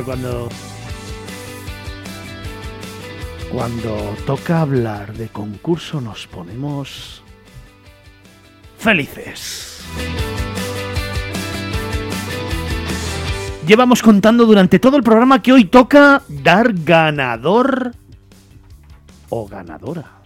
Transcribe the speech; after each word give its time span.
Cuando. 0.00 0.48
Cuando 3.52 3.94
toca 4.26 4.62
hablar 4.62 5.12
de 5.12 5.28
concurso 5.28 6.00
nos 6.00 6.26
ponemos. 6.26 7.22
felices. 8.78 9.84
Llevamos 13.66 14.02
contando 14.02 14.46
durante 14.46 14.78
todo 14.80 14.96
el 14.96 15.02
programa 15.04 15.40
que 15.42 15.52
hoy 15.52 15.66
toca 15.66 16.22
dar 16.28 16.72
ganador 16.72 17.92
o 19.28 19.46
ganadora. 19.46 20.22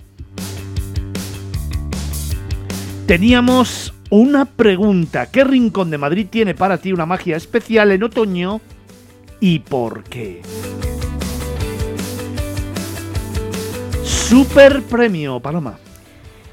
Teníamos 3.06 3.92
una 4.10 4.46
pregunta. 4.46 5.30
¿Qué 5.30 5.44
rincón 5.44 5.90
de 5.90 5.98
Madrid 5.98 6.28
tiene 6.30 6.54
para 6.54 6.78
ti 6.78 6.92
una 6.92 7.04
magia 7.04 7.36
especial 7.36 7.90
en 7.92 8.04
otoño 8.04 8.60
y 9.40 9.58
por 9.60 10.04
qué? 10.04 10.42
Super 14.04 14.82
premio, 14.82 15.40
Paloma. 15.40 15.78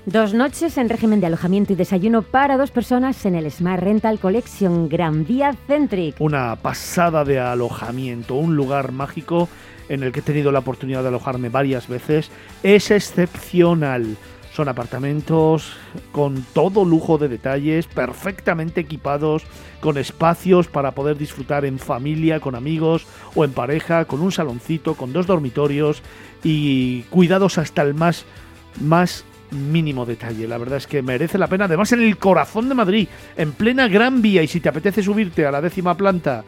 Dos 0.06 0.34
noches 0.34 0.78
en 0.78 0.90
régimen 0.90 1.22
de 1.22 1.28
alojamiento 1.28 1.72
y 1.72 1.78
desayuno 1.78 2.24
para 2.24 2.58
dos 2.58 2.72
personas 2.72 3.26
en 3.26 3.36
el 3.36 3.50
Smart 3.50 3.82
Rental 3.82 4.20
Collection 4.20 4.90
Gran 4.90 5.26
Vía 5.26 5.56
Centric. 5.66 6.20
Una 6.20 6.58
pasada 6.58 7.24
de 7.24 7.40
alojamiento, 7.40 8.36
un 8.36 8.58
lugar 8.58 8.92
mágico 8.92 9.48
en 9.88 10.04
el 10.04 10.12
que 10.12 10.20
he 10.20 10.24
tenido 10.24 10.52
la 10.52 10.60
oportunidad 10.60 11.04
de 11.04 11.08
alojarme 11.08 11.50
varias 11.50 11.88
veces. 11.88 12.32
Es 12.64 12.92
excepcional. 12.92 14.18
Son 14.54 14.70
apartamentos 14.70 15.74
con 16.12 16.46
todo 16.54 16.86
lujo 16.86 17.18
de 17.18 17.28
detalles, 17.28 17.88
perfectamente 17.88 18.82
equipados, 18.82 19.44
con 19.80 19.98
espacios 19.98 20.68
para 20.68 20.92
poder 20.92 21.18
disfrutar 21.18 21.66
en 21.66 21.80
familia, 21.80 22.40
con 22.40 22.54
amigos 22.54 23.08
o 23.34 23.46
en 23.46 23.52
pareja, 23.52 24.06
con 24.06 24.22
un 24.22 24.32
saloncito, 24.32 24.94
con 24.94 25.12
dos 25.12 25.26
dormitorios 25.26 26.04
y 26.44 27.02
cuidados 27.10 27.58
hasta 27.58 27.82
el 27.82 27.96
más, 27.96 28.26
más 28.80 29.26
mínimo 29.50 30.06
detalle. 30.06 30.48
La 30.48 30.60
verdad 30.60 30.78
es 30.78 30.86
que 30.86 31.02
merece 31.02 31.40
la 31.40 31.48
pena. 31.48 31.66
Además, 31.66 31.92
en 31.92 32.04
el 32.04 32.18
corazón 32.18 32.70
de 32.70 32.76
Madrid, 32.76 33.08
en 33.36 33.54
plena 33.54 33.88
Gran 33.88 34.22
Vía, 34.22 34.44
y 34.44 34.48
si 34.48 34.60
te 34.60 34.70
apetece 34.70 35.02
subirte 35.02 35.48
a 35.48 35.52
la 35.52 35.62
décima 35.62 35.98
planta 35.98 36.44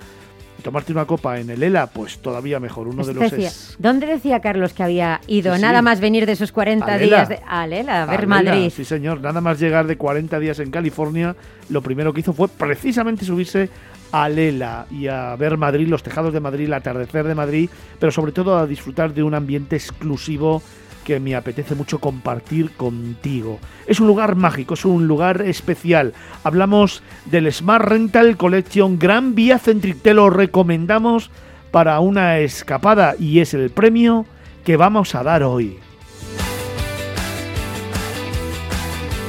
tomarte 0.65 0.91
una 0.91 1.05
copa 1.05 1.39
en 1.39 1.51
el 1.51 1.61
ELA, 1.61 1.85
pues 1.85 2.17
todavía 2.17 2.59
mejor. 2.59 2.87
Uno 2.87 3.05
de 3.05 3.13
los 3.13 3.31
es... 3.33 3.75
¿Dónde 3.77 4.07
decía 4.07 4.39
Carlos 4.39 4.73
que 4.73 4.81
había 4.81 5.21
ido? 5.27 5.55
nada 5.59 5.83
más 5.83 5.99
venir 5.99 6.25
de 6.25 6.31
esos 6.31 6.51
40 6.51 6.97
días 6.97 7.29
de... 7.29 7.39
al 7.47 7.71
ELA, 7.71 8.01
a 8.01 8.05
ver 8.07 8.25
Madrid. 8.25 8.71
Sí, 8.75 8.83
señor. 8.83 9.21
Nada 9.21 9.41
más 9.41 9.59
llegar 9.59 9.85
de 9.85 9.95
40 9.95 10.39
días 10.39 10.57
en 10.59 10.71
California, 10.71 11.35
lo 11.69 11.83
primero 11.83 12.11
que 12.13 12.21
hizo 12.21 12.33
fue 12.33 12.47
precisamente 12.47 13.25
subirse 13.25 13.69
a 14.11 14.27
Lela 14.27 14.87
y 14.89 15.05
a 15.05 15.35
ver 15.35 15.55
Madrid, 15.57 15.87
los 15.87 16.01
tejados 16.01 16.33
de 16.33 16.39
Madrid, 16.39 16.65
el 16.65 16.73
atardecer 16.73 17.27
de 17.27 17.35
Madrid, 17.35 17.69
pero 17.99 18.11
sobre 18.11 18.31
todo 18.31 18.57
a 18.57 18.65
disfrutar 18.65 19.13
de 19.13 19.21
un 19.21 19.35
ambiente 19.35 19.75
exclusivo 19.75 20.63
que 21.05 21.21
me 21.21 21.35
apetece 21.35 21.75
mucho 21.75 21.99
compartir 21.99 22.71
contigo. 22.71 23.59
Es 23.87 24.01
un 24.01 24.07
lugar 24.07 24.35
mágico, 24.35 24.73
es 24.73 24.83
un 24.83 25.07
lugar 25.07 25.41
especial. 25.43 26.13
Hablamos 26.43 27.01
del 27.25 27.53
Smart 27.53 27.85
Rental 27.85 28.35
Collection 28.35 28.99
Gran 28.99 29.35
Vía 29.35 29.59
Centric. 29.59 30.01
Te 30.01 30.13
lo 30.13 30.29
recomendamos 30.29 31.29
para 31.71 32.01
una 32.01 32.39
escapada 32.39 33.15
y 33.17 33.39
es 33.39 33.53
el 33.53 33.69
premio 33.69 34.25
que 34.65 34.75
vamos 34.75 35.15
a 35.15 35.23
dar 35.23 35.43
hoy. 35.43 35.79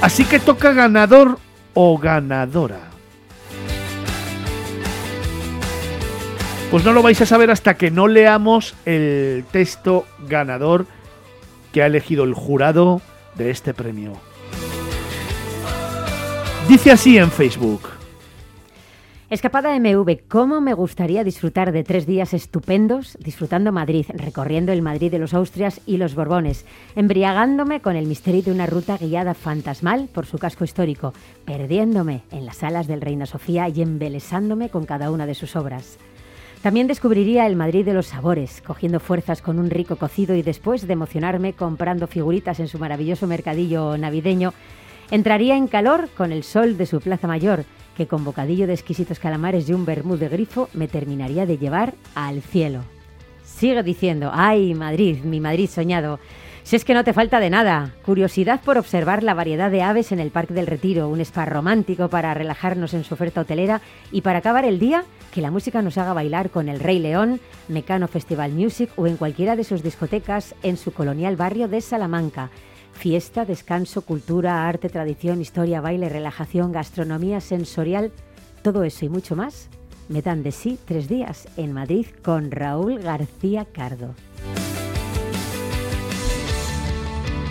Así 0.00 0.24
que 0.24 0.41
toca 0.41 0.72
ganador 0.72 1.38
o 1.74 1.98
ganadora. 1.98 2.80
Pues 6.70 6.84
no 6.84 6.93
lo 6.93 7.03
vais 7.03 7.20
a 7.20 7.26
saber 7.26 7.50
hasta 7.50 7.75
que 7.75 7.91
no 7.91 8.08
leamos 8.08 8.75
el 8.87 9.44
texto 9.53 10.06
ganador 10.28 10.87
que 11.76 11.82
ha 11.82 11.87
elegido 11.87 12.25
el 12.25 12.32
jurado 12.32 13.03
de 13.34 13.50
este 13.50 13.75
premio. 13.75 14.14
Dice 16.70 16.91
así 16.91 17.19
en 17.19 17.31
Facebook. 17.31 17.82
Escapada 19.28 19.78
MV, 19.78 20.20
¿cómo 20.26 20.62
me 20.62 20.72
gustaría 20.72 21.22
disfrutar 21.22 21.72
de 21.72 21.84
tres 21.84 22.06
días 22.06 22.32
estupendos 22.32 23.19
disfrutando 23.20 23.72
Madrid, 23.72 24.06
recorriendo 24.09 24.72
el 24.72 24.81
Madrid 24.81 25.10
de 25.10 25.19
los 25.19 25.34
Austrias 25.34 25.82
y 25.84 25.98
los 25.98 26.14
Borbones, 26.14 26.64
embriagándome 26.94 27.82
con 27.82 27.94
el 27.94 28.06
misterio 28.06 28.44
de 28.44 28.53
una 28.53 28.64
ruta 28.64 28.97
guiada 28.97 29.34
fantasmal 29.34 30.08
por 30.10 30.25
su 30.25 30.38
casco 30.38 30.64
histórico, 30.64 31.12
perdiéndome 31.44 32.22
en 32.31 32.47
las 32.47 32.56
salas 32.56 32.87
del 32.87 33.03
Reina 33.03 33.26
Sofía 33.26 33.69
y 33.69 33.82
embelesándome 33.82 34.70
con 34.70 34.87
cada 34.87 35.10
una 35.10 35.26
de 35.26 35.34
sus 35.34 35.54
obras? 35.56 35.98
También 36.66 36.88
descubriría 36.88 37.47
el 37.47 37.54
Madrid 37.54 37.84
de 37.84 37.94
los 37.94 38.09
sabores, 38.09 38.60
cogiendo 38.60 38.99
fuerzas 38.99 39.41
con 39.41 39.60
un 39.60 39.71
rico 39.71 39.94
cocido 39.94 40.34
y 40.34 40.43
después 40.43 40.84
de 40.84 40.94
emocionarme 40.94 41.53
comprando 41.53 42.09
figuritas 42.09 42.59
en 42.59 42.66
su 42.66 42.81
maravilloso 42.81 43.28
mercadillo 43.28 43.97
navideño, 43.97 44.53
entraría 45.12 45.56
en 45.56 45.69
calor 45.69 46.09
con 46.16 46.32
el 46.32 46.43
sol 46.43 46.76
de 46.76 46.87
su 46.87 47.00
Plaza 47.00 47.28
Mayor, 47.28 47.65
que 47.97 48.09
con 48.09 48.25
bocadillo 48.25 48.66
de 48.66 48.72
exquisitos 48.72 49.21
calamares 49.21 49.69
y 49.69 49.75
un 49.75 49.87
bermud 49.87 50.19
de 50.19 50.28
grifo 50.28 50.69
me 50.75 50.88
terminaría 50.88 51.47
de 51.47 51.56
llevar 51.56 51.94
al 52.16 52.43
cielo. 52.43 52.81
Sigue 53.44 53.84
diciendo, 53.84 54.32
ay 54.34 54.75
Madrid, 54.75 55.22
mi 55.22 55.38
Madrid 55.38 55.71
soñado, 55.71 56.19
si 56.65 56.75
es 56.75 56.84
que 56.84 56.94
no 56.94 57.05
te 57.05 57.12
falta 57.12 57.38
de 57.38 57.49
nada. 57.49 57.94
Curiosidad 58.05 58.60
por 58.60 58.76
observar 58.76 59.22
la 59.22 59.34
variedad 59.34 59.71
de 59.71 59.82
aves 59.82 60.10
en 60.10 60.19
el 60.19 60.32
Parque 60.32 60.53
del 60.53 60.66
Retiro, 60.66 61.09
un 61.09 61.21
spa 61.21 61.44
romántico 61.44 62.09
para 62.09 62.34
relajarnos 62.34 62.93
en 62.93 63.05
su 63.05 63.15
oferta 63.15 63.43
hotelera 63.43 63.82
y 64.10 64.22
para 64.22 64.41
acabar 64.41 64.65
el 64.65 64.81
día, 64.81 65.05
que 65.36 65.42
la 65.42 65.50
música 65.50 65.82
nos 65.82 65.98
haga 65.98 66.14
bailar 66.14 66.48
con 66.48 66.70
el 66.70 66.80
Rey 66.80 66.98
León, 66.98 67.41
Mecano 67.69 68.08
Festival 68.08 68.52
Music 68.52 68.88
o 68.97 69.06
en 69.06 69.19
cualquiera 69.19 69.54
de 69.54 69.64
sus 69.64 69.82
discotecas 69.82 70.54
en 70.62 70.78
su 70.78 70.94
colonial 70.94 71.36
barrio 71.36 71.69
de 71.69 71.82
Salamanca. 71.82 72.48
Fiesta, 72.94 73.44
descanso, 73.44 74.00
cultura, 74.00 74.66
arte, 74.66 74.88
tradición, 74.88 75.42
historia, 75.42 75.82
baile, 75.82 76.08
relajación, 76.08 76.72
gastronomía 76.72 77.42
sensorial, 77.42 78.12
todo 78.62 78.82
eso 78.82 79.04
y 79.04 79.10
mucho 79.10 79.36
más 79.36 79.69
me 80.08 80.22
dan 80.22 80.42
de 80.42 80.52
sí 80.52 80.78
tres 80.86 81.06
días 81.06 81.46
en 81.58 81.75
Madrid 81.75 82.06
con 82.25 82.50
Raúl 82.50 82.98
García 82.98 83.66
Cardo. 83.70 84.14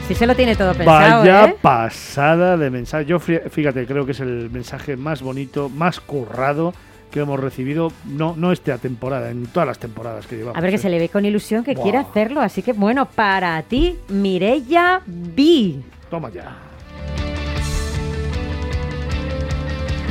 Sí 0.08 0.16
se 0.16 0.26
lo 0.26 0.36
tiene 0.36 0.56
todo 0.56 0.74
pensado. 0.74 1.20
Vaya 1.20 1.46
¿eh? 1.50 1.56
pasada 1.62 2.58
de 2.58 2.72
mensaje. 2.72 3.06
Yo 3.06 3.20
fíjate, 3.20 3.86
creo 3.86 4.08
que 4.08 4.14
es 4.14 4.20
el 4.22 4.50
mensaje 4.50 4.98
más 4.98 5.22
bonito, 5.22 5.70
más 5.70 6.00
currado 6.00 6.74
que 7.12 7.22
hemos 7.22 7.40
recibido, 7.40 7.92
no, 8.06 8.36
no 8.36 8.52
esta 8.52 8.78
temporada, 8.78 9.30
en 9.32 9.48
todas 9.48 9.68
las 9.68 9.80
temporadas 9.80 10.28
que 10.28 10.38
llevamos. 10.38 10.58
A 10.58 10.62
ver 10.62 10.72
que 10.72 10.76
¿eh? 10.76 10.80
se 10.80 10.90
le 10.90 11.00
ve 11.00 11.10
con 11.10 11.26
ilusión 11.26 11.64
que 11.64 11.76
quiere 11.76 11.98
hacerlo, 11.98 12.42
así 12.42 12.62
que 12.62 12.74
bueno, 12.74 13.06
para 13.06 13.62
ti, 13.64 13.96
Mirella 14.10 15.02
B. 15.06 15.76
Toma 16.10 16.30
ya. 16.30 16.66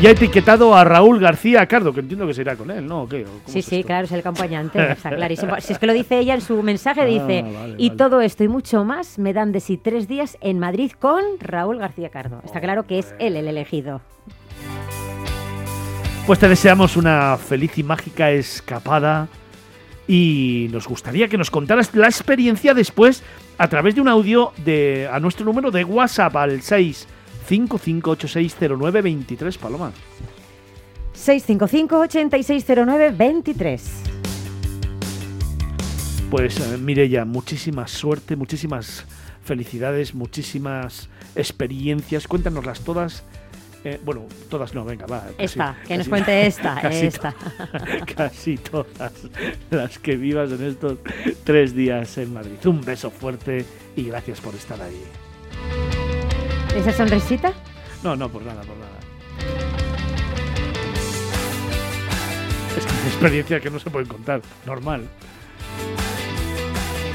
Y 0.00 0.06
ha 0.06 0.10
etiquetado 0.10 0.74
a 0.74 0.82
Raúl 0.82 1.20
García 1.20 1.64
Cardo, 1.66 1.92
que 1.94 2.00
entiendo 2.00 2.26
que 2.26 2.34
se 2.34 2.40
irá 2.40 2.56
con 2.56 2.70
él, 2.70 2.84
¿no? 2.84 3.08
sí, 3.46 3.62
sí, 3.62 3.84
claro, 3.84 4.06
es 4.06 4.12
el 4.12 4.20
acompañante, 4.20 4.92
está 4.92 5.10
clarísimo. 5.10 5.54
Si 5.60 5.72
es 5.72 5.78
que 5.78 5.86
lo 5.86 5.92
dice 5.92 6.18
ella 6.18 6.34
en 6.34 6.40
su 6.40 6.60
mensaje, 6.62 7.02
ah, 7.02 7.04
dice, 7.04 7.44
y 7.78 7.90
todo 7.90 8.20
esto 8.20 8.42
y 8.42 8.48
mucho 8.48 8.84
más 8.84 9.18
me 9.20 9.32
dan 9.32 9.52
de 9.52 9.60
sí 9.60 9.78
tres 9.78 10.08
días 10.08 10.36
en 10.40 10.58
Madrid 10.58 10.90
con 10.98 11.22
Raúl 11.38 11.78
García 11.78 12.08
Cardo. 12.08 12.40
Está 12.44 12.60
claro 12.60 12.86
que 12.86 12.98
es 12.98 13.14
él 13.20 13.36
el 13.36 13.46
elegido. 13.46 14.00
Pues 16.26 16.38
te 16.38 16.48
deseamos 16.48 16.96
una 16.96 17.36
feliz 17.36 17.76
y 17.76 17.82
mágica 17.82 18.30
escapada 18.30 19.28
y 20.08 20.68
nos 20.72 20.88
gustaría 20.88 21.28
que 21.28 21.36
nos 21.36 21.50
contaras 21.50 21.94
la 21.94 22.06
experiencia 22.06 22.72
después 22.72 23.22
a 23.58 23.68
través 23.68 23.94
de 23.94 24.00
un 24.00 24.08
audio 24.08 24.54
de, 24.64 25.06
a 25.12 25.20
nuestro 25.20 25.44
número 25.44 25.70
de 25.70 25.84
WhatsApp 25.84 26.34
al 26.36 26.62
6 26.62 27.08
55860923, 27.46 29.58
Paloma. 29.58 29.92
655-8609-23. 31.14 33.80
Pues 36.30 36.58
eh, 36.58 36.78
Mireya, 36.78 37.26
muchísima 37.26 37.86
suerte, 37.86 38.34
muchísimas 38.34 39.04
felicidades, 39.44 40.14
muchísimas 40.14 41.10
experiencias. 41.36 42.26
Cuéntanoslas 42.26 42.80
todas. 42.80 43.24
Eh, 43.84 44.00
bueno, 44.02 44.24
todas 44.48 44.74
no, 44.74 44.82
venga, 44.82 45.04
va. 45.04 45.24
esta, 45.36 45.76
que 45.86 45.98
nos 45.98 46.08
cuente 46.08 46.46
esta, 46.46 46.74
casi, 46.82 47.06
esta. 47.06 47.34
casi 48.16 48.56
todas 48.56 49.12
las 49.70 49.98
que 49.98 50.16
vivas 50.16 50.50
en 50.52 50.64
estos 50.64 50.98
tres 51.44 51.74
días 51.74 52.16
en 52.16 52.32
Madrid. 52.32 52.56
Un 52.64 52.80
beso 52.80 53.10
fuerte 53.10 53.66
y 53.94 54.04
gracias 54.04 54.40
por 54.40 54.54
estar 54.54 54.80
ahí. 54.80 55.02
¿Esa 56.74 56.92
sonrisita? 56.92 57.52
No, 58.02 58.16
no, 58.16 58.30
por 58.30 58.42
nada, 58.42 58.62
por 58.62 58.76
nada. 58.76 58.98
Es 62.76 62.84
una 62.84 63.06
experiencia 63.06 63.60
que 63.60 63.70
no 63.70 63.78
se 63.78 63.90
puede 63.90 64.06
contar, 64.06 64.40
normal. 64.64 65.06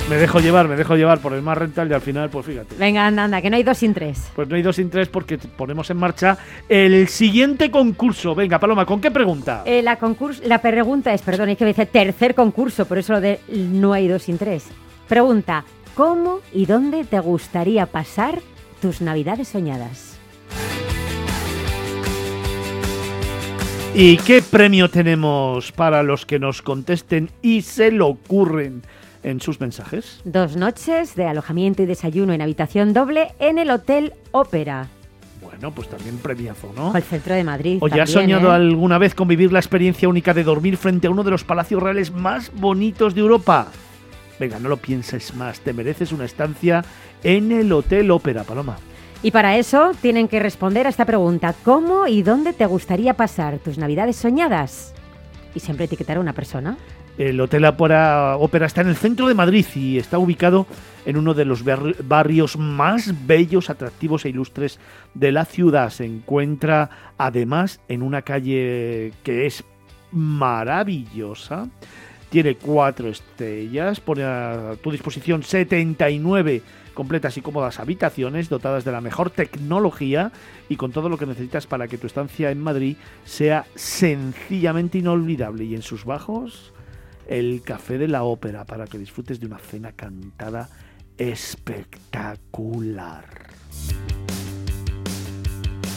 Me 0.10 0.18
dejo 0.18 0.40
llevar, 0.40 0.68
me 0.68 0.76
dejo 0.76 0.96
llevar 0.96 1.20
por 1.20 1.34
el 1.34 1.44
más 1.44 1.56
rental 1.56 1.88
y 1.92 1.94
al 1.94 2.02
final, 2.02 2.32
pues 2.32 2.44
fíjate. 2.44 2.74
Venga, 2.80 3.06
anda, 3.06 3.26
anda, 3.26 3.44
que 3.44 3.52
no 3.52 3.58
hay 3.58 3.62
dos 3.62 3.78
sin 3.78 3.94
tres. 3.94 4.32
Pues 4.36 4.50
no 4.50 4.56
hay 4.56 4.64
dos 4.64 4.78
sin 4.78 4.90
tres 4.90 5.08
porque 5.08 5.38
ponemos 5.38 5.88
en 5.92 5.98
marcha 5.98 6.36
el 6.68 7.08
siguiente 7.10 7.70
concurso. 7.70 8.34
Venga, 8.34 8.58
Paloma, 8.58 8.88
¿con 8.88 9.00
qué 9.00 9.12
pregunta? 9.12 9.62
Eh, 9.68 9.84
la, 9.84 10.00
pregunta 10.62 11.14
es, 11.14 11.22
perdón, 11.22 11.50
es 11.50 11.60
que 11.60 11.64
me 11.64 11.70
dice 11.70 11.86
tercer 11.86 12.34
concurso, 12.34 12.86
por 12.86 12.98
eso 12.98 13.14
lo 13.14 13.22
de 13.22 13.40
no 13.50 13.94
hay 13.94 14.08
dos 14.08 14.24
sin 14.24 14.40
tres. 14.40 14.66
Pregunta, 15.08 15.64
¿cómo 15.94 16.40
y 16.52 16.66
dónde 16.66 17.04
te 17.04 17.20
gustaría 17.20 17.86
pasar 17.86 18.40
tus 18.82 19.02
navidades 19.02 19.50
soñadas? 19.50 20.18
¿Y 23.94 24.18
qué 24.18 24.42
premio 24.42 24.90
tenemos 24.90 25.72
para 25.72 26.02
los 26.02 26.26
que 26.26 26.40
nos 26.40 26.64
contesten 26.64 27.30
y 27.44 27.62
se 27.62 27.92
lo 27.92 28.08
ocurren 28.08 28.82
en 29.24 29.42
sus 29.42 29.60
mensajes? 29.60 30.22
Dos 30.24 30.56
noches 30.56 31.16
de 31.16 31.26
alojamiento 31.26 31.84
y 31.84 31.86
desayuno 31.86 32.34
en 32.34 32.42
habitación 32.42 32.94
doble 32.94 33.34
en 33.40 33.58
el 33.58 33.70
Hotel 33.70 34.14
Ópera. 34.32 34.88
Bueno, 35.42 35.72
pues 35.72 35.90
también 35.90 36.18
premiazo, 36.18 36.72
¿no? 36.76 36.96
El 36.96 37.04
centro 37.04 37.34
de 37.34 37.44
Madrid. 37.44 37.78
¿O 37.82 37.88
ya 37.88 38.04
has 38.04 38.12
soñado 38.12 38.50
¿eh? 38.52 38.56
alguna 38.56 38.98
vez 38.98 39.16
con 39.16 39.28
vivir 39.28 39.52
la 39.52 39.60
experiencia 39.60 40.10
única 40.10 40.34
de 40.34 40.44
dormir 40.44 40.78
frente 40.78 41.08
a 41.08 41.10
uno 41.10 41.24
de 41.24 41.32
los 41.32 41.44
palacios 41.44 41.82
reales 41.82 42.12
más 42.12 42.52
bonitos 42.54 43.16
de 43.16 43.22
Europa? 43.22 43.68
Venga, 44.40 44.60
no 44.60 44.70
lo 44.70 44.78
pienses 44.78 45.36
más, 45.36 45.60
te 45.60 45.74
mereces 45.74 46.12
una 46.12 46.26
estancia 46.26 46.84
en 47.24 47.52
el 47.52 47.72
Hotel 47.72 48.12
Ópera, 48.12 48.44
Paloma. 48.44 48.78
Y 49.22 49.32
para 49.32 49.58
eso 49.58 49.92
tienen 50.02 50.30
que 50.30 50.40
responder 50.40 50.88
a 50.88 50.90
esta 50.90 51.06
pregunta, 51.06 51.54
¿cómo 51.66 52.08
y 52.08 52.22
dónde 52.22 52.54
te 52.54 52.66
gustaría 52.66 53.16
pasar 53.16 53.60
tus 53.60 53.78
navidades 53.78 54.16
soñadas? 54.16 54.94
Y 55.54 55.60
siempre 55.60 55.86
etiquetar 55.86 56.18
a 56.18 56.22
una 56.22 56.32
persona. 56.32 56.78
El 57.20 57.42
Hotel 57.42 57.66
Ópera, 57.66 58.38
Ópera 58.38 58.66
está 58.66 58.80
en 58.80 58.88
el 58.88 58.96
centro 58.96 59.28
de 59.28 59.34
Madrid 59.34 59.66
y 59.76 59.98
está 59.98 60.18
ubicado 60.18 60.66
en 61.06 61.18
uno 61.18 61.34
de 61.34 61.44
los 61.44 61.66
bar- 61.66 62.02
barrios 62.06 62.56
más 62.58 63.14
bellos, 63.28 63.70
atractivos 63.70 64.24
e 64.24 64.30
ilustres 64.30 64.80
de 65.16 65.34
la 65.34 65.44
ciudad. 65.44 65.90
Se 65.90 66.06
encuentra 66.06 66.90
además 67.18 67.82
en 67.90 68.04
una 68.04 68.22
calle 68.22 69.12
que 69.24 69.46
es 69.46 69.66
maravillosa. 70.14 71.68
Tiene 72.30 72.56
cuatro 72.56 73.10
estrellas, 73.10 74.00
pone 74.00 74.24
a 74.24 74.76
tu 74.82 74.90
disposición 74.90 75.44
79 75.44 76.62
completas 76.94 77.36
y 77.38 77.42
cómodas 77.42 77.82
habitaciones 77.82 78.48
dotadas 78.48 78.86
de 78.86 78.94
la 78.94 79.02
mejor 79.02 79.30
tecnología 79.30 80.32
y 80.70 80.78
con 80.78 80.94
todo 80.94 81.10
lo 81.10 81.18
que 81.18 81.26
necesitas 81.26 81.68
para 81.68 81.90
que 81.90 81.98
tu 81.98 82.08
estancia 82.08 82.50
en 82.50 82.62
Madrid 82.62 82.96
sea 83.26 83.66
sencillamente 83.76 85.00
inolvidable. 85.00 85.66
Y 85.66 85.76
en 85.76 85.82
sus 85.82 86.06
bajos, 86.06 86.72
el 87.30 87.62
Café 87.62 87.98
de 88.00 88.08
la 88.08 88.24
Ópera 88.24 88.66
para 88.66 88.88
que 88.88 88.98
disfrutes 88.98 89.40
de 89.40 89.46
una 89.46 89.60
cena 89.60 89.92
cantada 89.92 90.68
espectacular. 91.18 93.26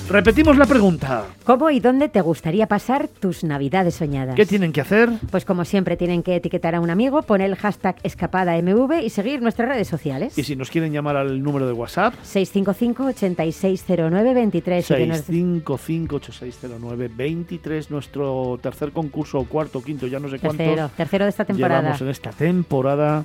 Repetimos 0.09 0.57
la 0.59 0.67
pregunta. 0.67 1.25
¿Cómo 1.45 1.71
y 1.71 1.79
dónde 1.81 2.09
te 2.11 2.21
gustaría 2.21 2.67
pasar 2.67 3.09
tus 3.09 3.45
navidades 3.45 3.95
soñadas? 3.95 4.35
¿Qué 4.35 4.45
tienen 4.45 4.71
que 4.73 4.83
hacer? 4.83 5.09
Pues 5.31 5.47
como 5.47 5.65
siempre 5.65 5.97
tienen 5.97 6.23
que 6.23 6.37
etiquetar 6.37 6.75
a 6.75 6.81
un 6.81 6.91
amigo, 6.91 7.23
poner 7.23 7.49
el 7.49 7.57
hashtag 7.57 7.97
escapadamv 8.03 8.93
y 9.03 9.09
seguir 9.09 9.41
nuestras 9.41 9.71
redes 9.71 9.89
sociales. 9.89 10.37
Y 10.37 10.43
si 10.43 10.55
nos 10.55 10.69
quieren 10.71 10.93
llamar 10.93 11.17
al 11.17 11.43
número 11.43 11.67
de 11.67 11.73
WhatsApp, 11.73 12.13
655-8609-23. 12.25 14.91
y 14.91 14.95
que 14.95 15.07
nos- 15.07 15.27
655860923, 15.29 17.89
nuestro 17.91 18.59
tercer 18.61 18.93
concurso, 18.93 19.39
o 19.39 19.47
cuarto, 19.47 19.83
quinto, 19.83 20.07
ya 20.07 20.19
no 20.21 20.29
sé 20.29 20.39
cuántos. 20.39 20.59
Tercero, 20.59 20.91
tercero 20.95 21.25
de 21.25 21.31
esta 21.31 21.45
temporada. 21.47 21.81
Llevamos 21.81 22.03
en 22.03 22.09
esta 22.09 22.31
temporada 22.31 23.25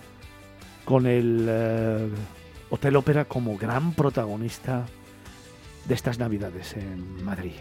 con 0.86 1.06
el 1.06 1.46
eh, 1.50 2.08
Hotel 2.70 2.96
Ópera 2.96 3.26
como 3.26 3.58
gran 3.58 3.92
protagonista 3.94 4.86
de 5.88 5.94
estas 5.94 6.20
Navidades 6.20 6.76
en 6.76 7.24
Madrid. 7.24 7.54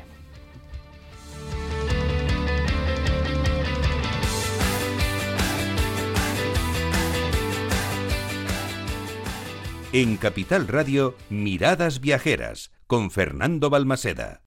En 9.93 10.17
Capital 10.17 10.69
Radio, 10.69 11.17
Miradas 11.31 12.00
Viajeras, 12.00 12.70
con 12.87 13.11
Fernando 13.11 13.70
Balmaseda. 13.70 14.34